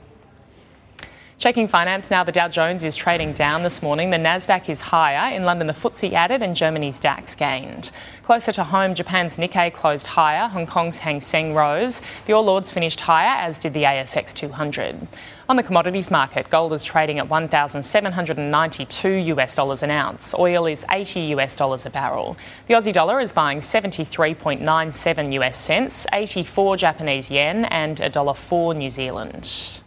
Checking 1.38 1.68
finance 1.68 2.10
now, 2.10 2.24
the 2.24 2.32
Dow 2.32 2.48
Jones 2.48 2.82
is 2.82 2.96
trading 2.96 3.34
down 3.34 3.62
this 3.62 3.82
morning. 3.82 4.08
The 4.08 4.16
Nasdaq 4.16 4.70
is 4.70 4.80
higher. 4.80 5.34
In 5.34 5.44
London, 5.44 5.66
the 5.66 5.74
FTSE 5.74 6.14
added 6.14 6.40
and 6.40 6.56
Germany's 6.56 6.98
DAX 6.98 7.34
gained. 7.34 7.90
Closer 8.22 8.52
to 8.52 8.64
home, 8.64 8.94
Japan's 8.94 9.36
Nikkei 9.36 9.70
closed 9.70 10.06
higher. 10.06 10.48
Hong 10.48 10.66
Kong's 10.66 11.00
Hang 11.00 11.20
Seng 11.20 11.52
rose. 11.52 12.00
The 12.24 12.32
All 12.32 12.48
Ords 12.48 12.70
finished 12.70 13.02
higher, 13.02 13.36
as 13.38 13.58
did 13.58 13.74
the 13.74 13.82
ASX 13.82 14.32
200. 14.32 15.08
On 15.46 15.56
the 15.56 15.62
commodities 15.62 16.10
market, 16.10 16.48
gold 16.48 16.72
is 16.72 16.84
trading 16.84 17.18
at 17.18 17.28
1,792 17.28 19.08
US 19.10 19.54
dollars 19.54 19.82
an 19.82 19.90
ounce. 19.90 20.34
Oil 20.38 20.64
is 20.64 20.86
80 20.90 21.20
US 21.34 21.54
dollars 21.54 21.84
a 21.84 21.90
barrel. 21.90 22.38
The 22.66 22.72
Aussie 22.72 22.94
dollar 22.94 23.20
is 23.20 23.32
buying 23.32 23.60
73.97 23.60 25.32
US 25.34 25.58
cents, 25.58 26.06
84 26.14 26.78
Japanese 26.78 27.30
yen, 27.30 27.66
and 27.66 27.98
$1.04 27.98 28.74
New 28.74 28.88
Zealand. 28.88 29.82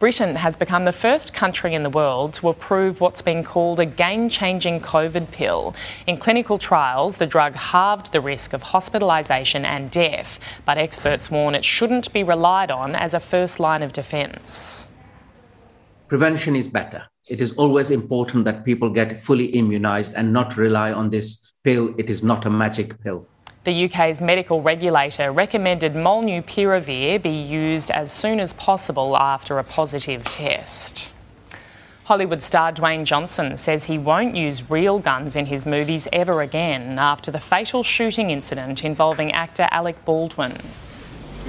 Britain 0.00 0.36
has 0.36 0.56
become 0.56 0.86
the 0.86 0.94
first 0.94 1.34
country 1.34 1.74
in 1.74 1.82
the 1.82 1.90
world 1.90 2.32
to 2.32 2.48
approve 2.48 3.02
what's 3.02 3.20
been 3.20 3.44
called 3.44 3.78
a 3.78 3.84
game 3.84 4.30
changing 4.30 4.80
COVID 4.80 5.30
pill. 5.30 5.74
In 6.06 6.16
clinical 6.16 6.58
trials, 6.58 7.18
the 7.18 7.26
drug 7.26 7.54
halved 7.54 8.10
the 8.10 8.22
risk 8.22 8.54
of 8.54 8.62
hospitalisation 8.62 9.62
and 9.62 9.90
death, 9.90 10.40
but 10.64 10.78
experts 10.78 11.30
warn 11.30 11.54
it 11.54 11.66
shouldn't 11.66 12.14
be 12.14 12.22
relied 12.22 12.70
on 12.70 12.94
as 12.94 13.12
a 13.12 13.20
first 13.20 13.60
line 13.60 13.82
of 13.82 13.92
defence. 13.92 14.88
Prevention 16.08 16.56
is 16.56 16.66
better. 16.66 17.04
It 17.28 17.42
is 17.42 17.52
always 17.52 17.90
important 17.90 18.46
that 18.46 18.64
people 18.64 18.88
get 18.88 19.22
fully 19.22 19.52
immunised 19.52 20.14
and 20.16 20.32
not 20.32 20.56
rely 20.56 20.94
on 20.94 21.10
this 21.10 21.52
pill. 21.62 21.94
It 21.98 22.08
is 22.08 22.22
not 22.22 22.46
a 22.46 22.50
magic 22.50 22.98
pill. 23.02 23.28
The 23.64 23.84
UK's 23.84 24.22
medical 24.22 24.62
regulator 24.62 25.30
recommended 25.30 25.92
molnupiravir 25.92 27.20
be 27.20 27.28
used 27.28 27.90
as 27.90 28.10
soon 28.10 28.40
as 28.40 28.54
possible 28.54 29.18
after 29.18 29.58
a 29.58 29.64
positive 29.64 30.24
test. 30.24 31.12
Hollywood 32.04 32.42
star 32.42 32.72
Dwayne 32.72 33.04
Johnson 33.04 33.58
says 33.58 33.84
he 33.84 33.98
won't 33.98 34.34
use 34.34 34.70
real 34.70 34.98
guns 34.98 35.36
in 35.36 35.46
his 35.46 35.66
movies 35.66 36.08
ever 36.10 36.40
again 36.40 36.98
after 36.98 37.30
the 37.30 37.38
fatal 37.38 37.82
shooting 37.82 38.30
incident 38.30 38.82
involving 38.82 39.30
actor 39.30 39.68
Alec 39.70 40.06
Baldwin. 40.06 40.56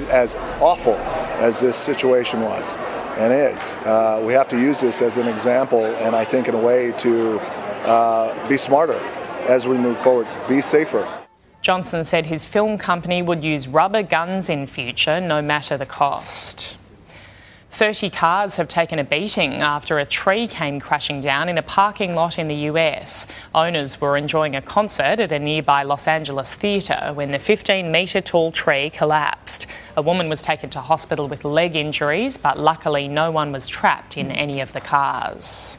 As 0.10 0.36
awful 0.60 0.96
as 1.40 1.62
this 1.62 1.78
situation 1.78 2.42
was 2.42 2.76
and 3.20 3.32
is, 3.32 3.78
uh, 3.86 4.22
we 4.28 4.34
have 4.34 4.50
to 4.50 4.60
use 4.60 4.82
this 4.82 5.02
as 5.02 5.16
an 5.18 5.30
example 5.30 5.86
and 5.86 6.14
I 6.14 6.26
think 6.26 6.50
in 6.50 6.56
a 6.56 6.62
way 6.62 6.92
to 6.98 7.40
uh, 7.40 8.50
be 8.50 8.58
smarter 8.58 9.00
as 9.48 9.66
we 9.66 9.78
move 9.78 9.98
forward, 9.98 10.28
be 10.50 10.60
safer. 10.60 11.21
Johnson 11.62 12.04
said 12.04 12.26
his 12.26 12.46
film 12.46 12.78
company 12.78 13.22
would 13.22 13.44
use 13.44 13.68
rubber 13.68 14.02
guns 14.02 14.50
in 14.50 14.66
future, 14.66 15.22
no 15.22 15.42
matter 15.42 15.78
the 15.78 15.86
cost. 15.86 16.76
30 17.72 18.10
cars 18.10 18.58
have 18.58 18.68
taken 18.68 19.00
a 19.00 19.04
beating 19.04 19.54
after 19.54 19.98
a 19.98 20.06
tree 20.06 20.48
came 20.48 20.80
crashing 20.80 21.22
down 21.22 21.48
in 21.48 21.58
a 21.58 21.64
parking 21.64 22.16
lot 22.16 22.38
in 22.38 22.48
the 22.48 22.68
US. 22.70 23.28
Owners 23.56 24.02
were 24.02 24.18
enjoying 24.18 24.56
a 24.56 24.62
concert 24.62 25.20
at 25.20 25.32
a 25.32 25.40
nearby 25.40 25.84
Los 25.84 26.08
Angeles 26.08 26.54
theatre 26.54 27.12
when 27.14 27.32
the 27.32 27.40
15 27.40 27.92
metre 27.92 28.22
tall 28.22 28.52
tree 28.52 28.90
collapsed. 28.90 29.68
A 29.96 30.02
woman 30.02 30.30
was 30.30 30.42
taken 30.42 30.70
to 30.72 30.82
hospital 30.82 31.28
with 31.28 31.46
leg 31.46 31.76
injuries, 31.76 32.38
but 32.38 32.60
luckily 32.60 33.08
no 33.08 33.32
one 33.32 33.52
was 33.52 33.68
trapped 33.68 34.18
in 34.18 34.32
any 34.32 34.60
of 34.60 34.74
the 34.74 34.82
cars. 34.82 35.78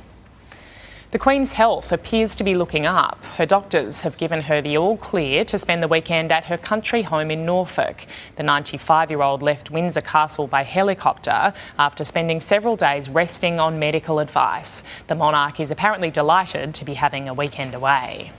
The 1.12 1.18
Queen's 1.18 1.52
health 1.52 1.92
appears 1.92 2.34
to 2.36 2.42
be 2.42 2.54
looking 2.54 2.86
up. 2.86 3.22
Her 3.36 3.44
doctors 3.44 4.00
have 4.00 4.16
given 4.16 4.40
her 4.40 4.62
the 4.62 4.78
all 4.78 4.96
clear 4.96 5.44
to 5.44 5.58
spend 5.58 5.82
the 5.82 5.88
weekend 5.88 6.32
at 6.32 6.44
her 6.44 6.56
country 6.56 7.02
home 7.02 7.30
in 7.30 7.44
Norfolk. 7.44 8.06
The 8.36 8.42
95 8.42 9.10
year 9.10 9.20
old 9.20 9.42
left 9.42 9.70
Windsor 9.70 10.00
Castle 10.00 10.46
by 10.46 10.62
helicopter 10.62 11.52
after 11.78 12.02
spending 12.06 12.40
several 12.40 12.76
days 12.76 13.10
resting 13.10 13.60
on 13.60 13.78
medical 13.78 14.20
advice. 14.20 14.84
The 15.06 15.14
monarch 15.14 15.60
is 15.60 15.70
apparently 15.70 16.10
delighted 16.10 16.74
to 16.76 16.84
be 16.86 16.94
having 16.94 17.28
a 17.28 17.34
weekend 17.34 17.74
away. 17.74 18.32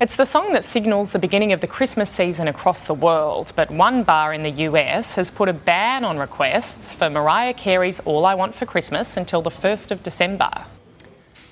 It's 0.00 0.14
the 0.14 0.26
song 0.26 0.52
that 0.52 0.62
signals 0.62 1.10
the 1.10 1.18
beginning 1.18 1.52
of 1.52 1.60
the 1.60 1.66
Christmas 1.66 2.08
season 2.08 2.46
across 2.46 2.84
the 2.84 2.94
world, 2.94 3.52
but 3.56 3.68
one 3.68 4.04
bar 4.04 4.32
in 4.32 4.44
the 4.44 4.68
US 4.68 5.16
has 5.16 5.32
put 5.32 5.48
a 5.48 5.52
ban 5.52 6.04
on 6.04 6.18
requests 6.18 6.92
for 6.92 7.10
Mariah 7.10 7.54
Carey's 7.54 7.98
All 7.98 8.24
I 8.26 8.36
Want 8.36 8.54
for 8.54 8.64
Christmas 8.64 9.16
until 9.16 9.42
the 9.42 9.50
1st 9.50 9.90
of 9.90 10.04
December. 10.04 10.66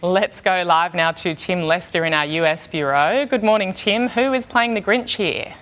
Let's 0.03 0.41
go 0.41 0.63
live 0.63 0.95
now 0.95 1.13
to 1.13 1.35
Tim 1.35 1.67
Lester 1.67 2.07
in 2.07 2.15
our 2.15 2.25
US 2.25 2.67
Bureau. 2.67 3.27
Good 3.27 3.45
morning, 3.45 3.75
Tim. 3.75 4.09
Who 4.09 4.33
is 4.33 4.47
playing 4.47 4.73
the 4.73 4.81
Grinch 4.81 5.17
here? 5.17 5.53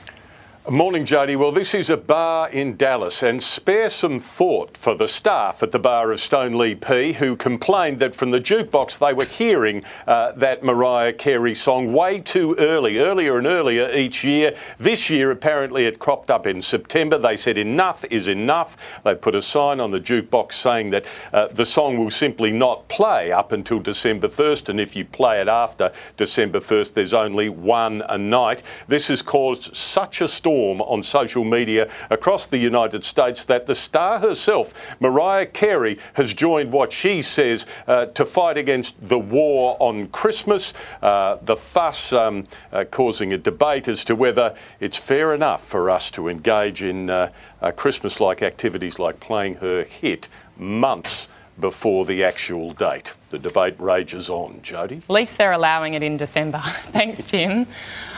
Morning, 0.70 1.06
Jodie. 1.06 1.34
Well, 1.34 1.50
this 1.50 1.72
is 1.72 1.88
a 1.88 1.96
bar 1.96 2.50
in 2.50 2.76
Dallas, 2.76 3.22
and 3.22 3.42
spare 3.42 3.88
some 3.88 4.20
thought 4.20 4.76
for 4.76 4.94
the 4.94 5.08
staff 5.08 5.62
at 5.62 5.72
the 5.72 5.78
bar 5.78 6.12
of 6.12 6.20
Stoneleigh 6.20 6.74
P, 6.74 7.14
who 7.14 7.36
complained 7.36 8.00
that 8.00 8.14
from 8.14 8.32
the 8.32 8.40
jukebox 8.40 8.98
they 8.98 9.14
were 9.14 9.24
hearing 9.24 9.82
uh, 10.06 10.32
that 10.32 10.62
Mariah 10.62 11.14
Carey 11.14 11.54
song 11.54 11.94
way 11.94 12.20
too 12.20 12.54
early, 12.58 12.98
earlier 12.98 13.38
and 13.38 13.46
earlier 13.46 13.88
each 13.94 14.24
year. 14.24 14.54
This 14.78 15.08
year, 15.08 15.30
apparently, 15.30 15.86
it 15.86 15.98
cropped 15.98 16.30
up 16.30 16.46
in 16.46 16.60
September. 16.60 17.16
They 17.16 17.38
said 17.38 17.56
enough 17.56 18.04
is 18.10 18.28
enough. 18.28 18.76
They 19.04 19.14
put 19.14 19.34
a 19.34 19.40
sign 19.40 19.80
on 19.80 19.90
the 19.90 20.00
jukebox 20.00 20.52
saying 20.52 20.90
that 20.90 21.06
uh, 21.32 21.46
the 21.46 21.64
song 21.64 21.96
will 21.96 22.10
simply 22.10 22.52
not 22.52 22.88
play 22.88 23.32
up 23.32 23.52
until 23.52 23.80
December 23.80 24.28
1st, 24.28 24.68
and 24.68 24.78
if 24.78 24.94
you 24.94 25.06
play 25.06 25.40
it 25.40 25.48
after 25.48 25.92
December 26.18 26.60
1st, 26.60 26.92
there's 26.92 27.14
only 27.14 27.48
one 27.48 28.02
a 28.10 28.18
night. 28.18 28.62
This 28.86 29.08
has 29.08 29.22
caused 29.22 29.74
such 29.74 30.20
a 30.20 30.28
storm 30.28 30.57
on 30.58 31.02
social 31.02 31.44
media 31.44 31.90
across 32.10 32.46
the 32.46 32.58
United 32.58 33.04
States 33.04 33.44
that 33.44 33.66
the 33.66 33.74
star 33.74 34.18
herself, 34.18 34.96
Mariah 35.00 35.46
Carey, 35.46 35.98
has 36.14 36.34
joined 36.34 36.72
what 36.72 36.92
she 36.92 37.22
says 37.22 37.66
uh, 37.86 38.06
to 38.06 38.24
fight 38.24 38.56
against 38.56 38.96
the 39.08 39.18
war 39.18 39.76
on 39.80 40.08
Christmas. 40.08 40.74
Uh, 41.00 41.36
the 41.42 41.56
fuss 41.56 42.12
um, 42.12 42.46
uh, 42.72 42.84
causing 42.90 43.32
a 43.32 43.38
debate 43.38 43.88
as 43.88 44.04
to 44.04 44.14
whether 44.14 44.56
it's 44.80 44.96
fair 44.96 45.34
enough 45.34 45.64
for 45.64 45.90
us 45.90 46.10
to 46.10 46.28
engage 46.28 46.82
in 46.82 47.10
uh, 47.10 47.30
uh, 47.62 47.70
Christmas 47.70 48.20
like 48.20 48.42
activities 48.42 48.98
like 48.98 49.20
playing 49.20 49.54
her 49.56 49.84
hit 49.84 50.28
months 50.56 51.28
before 51.58 52.04
the 52.04 52.22
actual 52.22 52.72
date. 52.72 53.14
The 53.30 53.38
debate 53.38 53.74
rages 53.78 54.30
on. 54.30 54.60
Jodie? 54.62 55.02
At 55.02 55.10
least 55.10 55.36
they're 55.36 55.52
allowing 55.52 55.94
it 55.94 56.02
in 56.02 56.16
December. 56.16 56.58
Thanks, 56.64 57.24
Tim. 57.24 57.66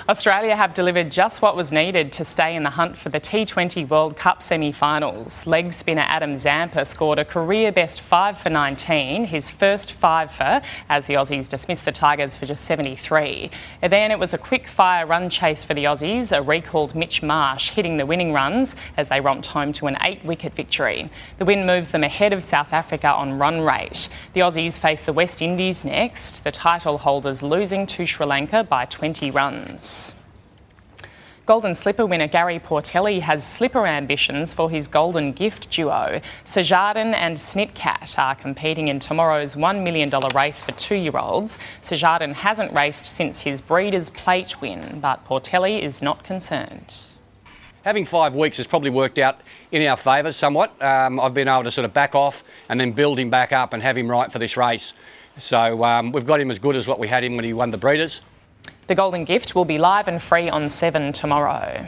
Australia 0.08 0.56
have 0.56 0.74
delivered 0.74 1.12
just 1.12 1.40
what 1.40 1.54
was 1.54 1.70
needed 1.70 2.10
to 2.10 2.24
stay 2.24 2.56
in 2.56 2.64
the 2.64 2.70
hunt 2.70 2.96
for 2.96 3.10
the 3.10 3.20
T20 3.20 3.88
World 3.88 4.16
Cup 4.16 4.42
semi 4.42 4.72
finals. 4.72 5.46
Leg 5.46 5.72
spinner 5.72 6.04
Adam 6.08 6.36
Zampa 6.36 6.84
scored 6.84 7.20
a 7.20 7.24
career 7.24 7.70
best 7.70 8.00
5 8.00 8.36
for 8.36 8.50
19, 8.50 9.26
his 9.26 9.52
first 9.52 9.92
5 9.92 10.32
for, 10.32 10.62
as 10.88 11.06
the 11.06 11.14
Aussies 11.14 11.48
dismissed 11.48 11.84
the 11.84 11.92
Tigers 11.92 12.34
for 12.34 12.46
just 12.46 12.64
73. 12.64 13.52
And 13.82 13.92
then 13.92 14.10
it 14.10 14.18
was 14.18 14.34
a 14.34 14.38
quick 14.38 14.66
fire 14.66 15.06
run 15.06 15.30
chase 15.30 15.62
for 15.62 15.74
the 15.74 15.84
Aussies, 15.84 16.36
a 16.36 16.42
recalled 16.42 16.96
Mitch 16.96 17.22
Marsh 17.22 17.70
hitting 17.70 17.96
the 17.96 18.06
winning 18.06 18.32
runs 18.32 18.74
as 18.96 19.10
they 19.10 19.20
romped 19.20 19.46
home 19.46 19.72
to 19.74 19.86
an 19.86 19.96
8 20.00 20.24
wicket 20.24 20.54
victory. 20.54 21.08
The 21.38 21.44
win 21.44 21.66
moves 21.66 21.90
them 21.90 22.02
ahead 22.02 22.32
of 22.32 22.42
South 22.42 22.72
Africa 22.72 23.12
on 23.12 23.38
run 23.38 23.60
rate. 23.60 24.08
The 24.32 24.40
Aussies 24.40 24.76
face 24.76 24.99
the 25.04 25.12
West 25.12 25.42
Indies 25.42 25.84
next, 25.84 26.44
the 26.44 26.52
title 26.52 26.98
holders 26.98 27.42
losing 27.42 27.86
to 27.86 28.06
Sri 28.06 28.26
Lanka 28.26 28.64
by 28.64 28.84
20 28.84 29.30
runs. 29.30 30.14
Golden 31.46 31.74
Slipper 31.74 32.06
winner 32.06 32.28
Gary 32.28 32.60
Portelli 32.60 33.22
has 33.22 33.44
slipper 33.44 33.84
ambitions 33.84 34.52
for 34.52 34.70
his 34.70 34.86
Golden 34.86 35.32
Gift 35.32 35.70
duo. 35.70 36.20
Sajardin 36.44 37.12
and 37.12 37.38
Snitcat 37.38 38.16
are 38.18 38.36
competing 38.36 38.86
in 38.86 39.00
tomorrow's 39.00 39.56
$1 39.56 39.82
million 39.82 40.10
race 40.32 40.62
for 40.62 40.70
two 40.72 40.94
year 40.94 41.16
olds. 41.16 41.58
Sajardin 41.82 42.34
hasn't 42.34 42.72
raced 42.72 43.04
since 43.04 43.40
his 43.40 43.60
Breeders' 43.60 44.10
Plate 44.10 44.60
win, 44.60 45.00
but 45.00 45.24
Portelli 45.24 45.82
is 45.82 46.00
not 46.00 46.22
concerned. 46.22 47.06
Having 47.90 48.04
five 48.04 48.36
weeks 48.36 48.56
has 48.58 48.68
probably 48.68 48.90
worked 48.90 49.18
out 49.18 49.40
in 49.72 49.84
our 49.84 49.96
favour 49.96 50.30
somewhat. 50.30 50.80
Um, 50.80 51.18
I've 51.18 51.34
been 51.34 51.48
able 51.48 51.64
to 51.64 51.72
sort 51.72 51.84
of 51.84 51.92
back 51.92 52.14
off 52.14 52.44
and 52.68 52.78
then 52.80 52.92
build 52.92 53.18
him 53.18 53.30
back 53.30 53.50
up 53.50 53.72
and 53.72 53.82
have 53.82 53.98
him 53.98 54.08
right 54.08 54.30
for 54.30 54.38
this 54.38 54.56
race. 54.56 54.92
So 55.38 55.82
um, 55.82 56.12
we've 56.12 56.24
got 56.24 56.40
him 56.40 56.52
as 56.52 56.60
good 56.60 56.76
as 56.76 56.86
what 56.86 57.00
we 57.00 57.08
had 57.08 57.24
him 57.24 57.34
when 57.34 57.44
he 57.44 57.52
won 57.52 57.72
the 57.72 57.78
Breeders. 57.78 58.20
The 58.86 58.94
Golden 58.94 59.24
Gift 59.24 59.56
will 59.56 59.64
be 59.64 59.76
live 59.76 60.06
and 60.06 60.22
free 60.22 60.48
on 60.48 60.68
7 60.68 61.12
tomorrow. 61.12 61.84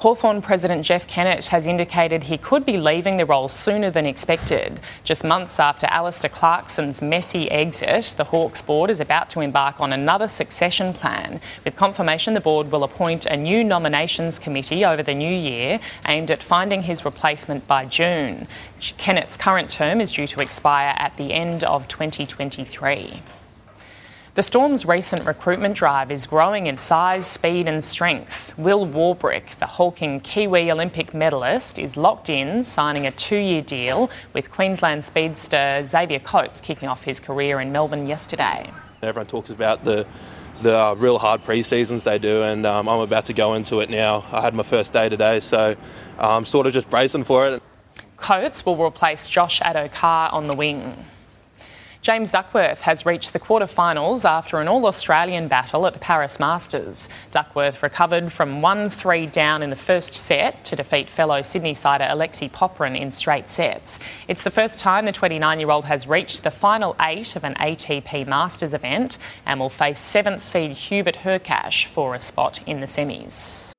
Hawthorn 0.00 0.42
President 0.42 0.84
Jeff 0.84 1.08
Kennett 1.08 1.46
has 1.46 1.66
indicated 1.66 2.24
he 2.24 2.36
could 2.36 2.66
be 2.66 2.76
leaving 2.76 3.16
the 3.16 3.24
role 3.24 3.48
sooner 3.48 3.90
than 3.90 4.04
expected. 4.04 4.78
Just 5.04 5.24
months 5.24 5.58
after 5.58 5.86
Alastair 5.86 6.28
Clarkson's 6.28 7.00
messy 7.00 7.50
exit, 7.50 8.14
the 8.18 8.24
Hawks 8.24 8.60
board 8.60 8.90
is 8.90 9.00
about 9.00 9.30
to 9.30 9.40
embark 9.40 9.80
on 9.80 9.94
another 9.94 10.28
succession 10.28 10.92
plan. 10.92 11.40
With 11.64 11.76
confirmation, 11.76 12.34
the 12.34 12.42
board 12.42 12.70
will 12.70 12.84
appoint 12.84 13.24
a 13.24 13.38
new 13.38 13.64
nominations 13.64 14.38
committee 14.38 14.84
over 14.84 15.02
the 15.02 15.14
new 15.14 15.34
year 15.34 15.80
aimed 16.06 16.30
at 16.30 16.42
finding 16.42 16.82
his 16.82 17.06
replacement 17.06 17.66
by 17.66 17.86
June. 17.86 18.48
Kennett's 18.98 19.38
current 19.38 19.70
term 19.70 20.02
is 20.02 20.12
due 20.12 20.26
to 20.26 20.42
expire 20.42 20.94
at 20.98 21.16
the 21.16 21.32
end 21.32 21.64
of 21.64 21.88
2023. 21.88 23.22
The 24.36 24.42
Storm's 24.42 24.84
recent 24.84 25.24
recruitment 25.24 25.76
drive 25.76 26.10
is 26.10 26.26
growing 26.26 26.66
in 26.66 26.76
size, 26.76 27.26
speed, 27.26 27.66
and 27.66 27.82
strength. 27.82 28.52
Will 28.58 28.86
Warbrick, 28.86 29.56
the 29.60 29.64
hulking 29.64 30.20
Kiwi 30.20 30.70
Olympic 30.70 31.14
medalist, 31.14 31.78
is 31.78 31.96
locked 31.96 32.28
in, 32.28 32.62
signing 32.62 33.06
a 33.06 33.10
two 33.10 33.38
year 33.38 33.62
deal 33.62 34.10
with 34.34 34.50
Queensland 34.50 35.06
speedster 35.06 35.82
Xavier 35.86 36.18
Coates 36.18 36.60
kicking 36.60 36.86
off 36.86 37.04
his 37.04 37.18
career 37.18 37.62
in 37.62 37.72
Melbourne 37.72 38.06
yesterday. 38.06 38.70
Everyone 39.00 39.26
talks 39.26 39.48
about 39.48 39.84
the 39.84 40.06
the 40.60 40.78
uh, 40.78 40.94
real 40.96 41.18
hard 41.18 41.42
pre-seasons 41.42 42.04
they 42.04 42.18
do, 42.18 42.42
and 42.42 42.66
um, 42.66 42.90
I'm 42.90 43.00
about 43.00 43.24
to 43.26 43.32
go 43.32 43.54
into 43.54 43.80
it 43.80 43.88
now. 43.88 44.22
I 44.30 44.42
had 44.42 44.52
my 44.52 44.64
first 44.64 44.92
day 44.92 45.08
today, 45.08 45.40
so 45.40 45.76
I'm 46.18 46.44
sort 46.44 46.66
of 46.66 46.74
just 46.74 46.90
bracing 46.90 47.24
for 47.24 47.48
it. 47.48 47.62
Coates 48.18 48.66
will 48.66 48.76
replace 48.76 49.28
Josh 49.28 49.60
Addo-Carr 49.60 50.30
on 50.30 50.46
the 50.46 50.54
wing. 50.54 51.06
James 52.06 52.30
Duckworth 52.30 52.82
has 52.82 53.04
reached 53.04 53.32
the 53.32 53.40
quarterfinals 53.40 54.24
after 54.24 54.60
an 54.60 54.68
All 54.68 54.86
Australian 54.86 55.48
battle 55.48 55.88
at 55.88 55.92
the 55.92 55.98
Paris 55.98 56.38
Masters. 56.38 57.08
Duckworth 57.32 57.82
recovered 57.82 58.30
from 58.30 58.62
1 58.62 58.90
3 58.90 59.26
down 59.26 59.60
in 59.60 59.70
the 59.70 59.74
first 59.74 60.12
set 60.12 60.64
to 60.66 60.76
defeat 60.76 61.10
fellow 61.10 61.42
Sydney 61.42 61.74
sider 61.74 62.06
Alexei 62.08 62.48
Popyrin 62.48 62.96
in 62.96 63.10
straight 63.10 63.50
sets. 63.50 63.98
It's 64.28 64.44
the 64.44 64.52
first 64.52 64.78
time 64.78 65.04
the 65.04 65.10
29 65.10 65.58
year 65.58 65.72
old 65.72 65.86
has 65.86 66.06
reached 66.06 66.44
the 66.44 66.52
final 66.52 66.94
eight 67.00 67.34
of 67.34 67.42
an 67.42 67.54
ATP 67.54 68.24
Masters 68.24 68.72
event 68.72 69.18
and 69.44 69.58
will 69.58 69.68
face 69.68 69.98
seventh 69.98 70.44
seed 70.44 70.70
Hubert 70.70 71.16
Hurkacz 71.24 71.86
for 71.86 72.14
a 72.14 72.20
spot 72.20 72.62
in 72.68 72.78
the 72.78 72.86
semis. 72.86 73.72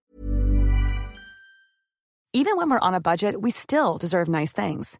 Even 2.34 2.58
when 2.58 2.70
we're 2.70 2.80
on 2.80 2.94
a 2.94 3.00
budget, 3.00 3.42
we 3.42 3.52
still 3.52 3.98
deserve 3.98 4.28
nice 4.28 4.52
things. 4.52 5.00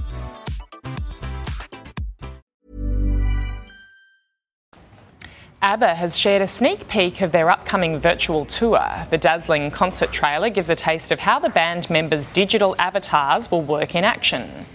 ABBA 5.63 5.93
has 5.93 6.17
shared 6.17 6.41
a 6.41 6.47
sneak 6.47 6.87
peek 6.87 7.21
of 7.21 7.31
their 7.31 7.51
upcoming 7.51 7.99
virtual 7.99 8.45
tour. 8.45 9.05
The 9.11 9.17
dazzling 9.19 9.69
concert 9.69 10.11
trailer 10.11 10.49
gives 10.49 10.71
a 10.71 10.75
taste 10.75 11.11
of 11.11 11.19
how 11.19 11.37
the 11.37 11.49
band 11.49 11.87
members' 11.87 12.25
digital 12.25 12.75
avatars 12.79 13.51
will 13.51 13.61
work 13.61 13.93
in 13.93 14.03
action. 14.03 14.65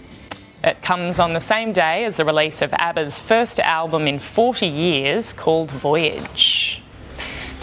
It 0.63 0.81
comes 0.81 1.19
on 1.19 1.33
the 1.33 1.41
same 1.41 1.73
day 1.73 2.05
as 2.05 2.15
the 2.15 2.23
release 2.23 2.61
of 2.61 2.73
ABBA's 2.73 3.19
first 3.19 3.59
album 3.59 4.07
in 4.07 4.19
40 4.19 4.65
years 4.65 5.33
called 5.33 5.71
Voyage. 5.71 6.81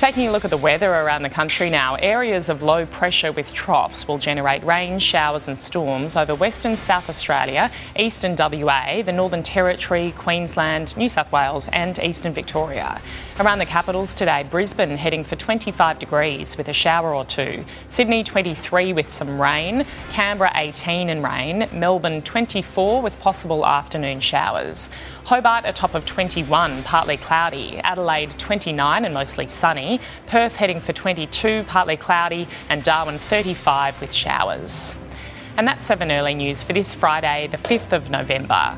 Taking 0.04 0.28
a 0.28 0.32
look 0.32 0.44
at 0.44 0.50
the 0.50 0.58
weather 0.58 0.92
around 0.92 1.22
the 1.22 1.30
country 1.30 1.70
now, 1.70 1.94
areas 1.94 2.50
of 2.50 2.62
low 2.62 2.84
pressure 2.84 3.32
with 3.32 3.54
troughs 3.54 4.06
will 4.06 4.18
generate 4.18 4.62
rain, 4.62 4.98
showers, 4.98 5.48
and 5.48 5.56
storms 5.56 6.14
over 6.14 6.34
western 6.34 6.76
South 6.76 7.08
Australia, 7.08 7.70
eastern 7.96 8.36
WA, 8.36 9.00
the 9.00 9.12
Northern 9.14 9.42
Territory, 9.42 10.12
Queensland, 10.18 10.94
New 10.98 11.08
South 11.08 11.32
Wales, 11.32 11.68
and 11.68 11.98
eastern 11.98 12.34
Victoria. 12.34 13.00
Around 13.40 13.60
the 13.60 13.64
capitals 13.64 14.14
today, 14.14 14.46
Brisbane 14.50 14.98
heading 14.98 15.24
for 15.24 15.36
25 15.36 15.98
degrees 15.98 16.58
with 16.58 16.68
a 16.68 16.74
shower 16.74 17.14
or 17.14 17.24
two, 17.24 17.64
Sydney 17.88 18.22
23 18.22 18.92
with 18.92 19.10
some 19.10 19.40
rain, 19.40 19.86
Canberra 20.10 20.52
18 20.54 21.08
and 21.08 21.24
rain, 21.24 21.66
Melbourne 21.72 22.20
24 22.20 23.00
with 23.00 23.18
possible 23.20 23.64
afternoon 23.64 24.20
showers. 24.20 24.90
Hobart 25.24 25.64
a 25.66 25.72
top 25.72 25.94
of 25.94 26.04
21, 26.04 26.82
partly 26.82 27.16
cloudy. 27.16 27.78
Adelaide 27.78 28.32
29 28.32 29.06
and 29.06 29.14
mostly 29.14 29.48
Perth 30.26 30.56
heading 30.56 30.80
for 30.80 30.92
22, 30.92 31.64
partly 31.66 31.96
cloudy. 31.96 32.48
And 32.68 32.82
Darwin 32.82 33.18
35 33.18 34.00
with 34.00 34.12
showers. 34.12 34.96
And 35.56 35.68
that's 35.68 35.86
7 35.86 36.10
Early 36.10 36.34
News 36.34 36.62
for 36.62 36.72
this 36.72 36.92
Friday, 36.92 37.46
the 37.46 37.58
5th 37.58 37.92
of 37.92 38.10
November. 38.10 38.76